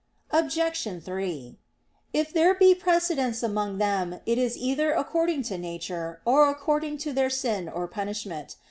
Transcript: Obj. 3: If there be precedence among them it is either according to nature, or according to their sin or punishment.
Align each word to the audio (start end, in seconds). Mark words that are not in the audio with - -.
Obj. 0.31 1.03
3: 1.03 1.59
If 2.11 2.33
there 2.33 2.55
be 2.55 2.73
precedence 2.73 3.43
among 3.43 3.77
them 3.77 4.19
it 4.25 4.39
is 4.39 4.57
either 4.57 4.93
according 4.93 5.43
to 5.43 5.59
nature, 5.59 6.21
or 6.25 6.49
according 6.49 6.97
to 7.05 7.13
their 7.13 7.29
sin 7.29 7.69
or 7.69 7.87
punishment. 7.87 8.55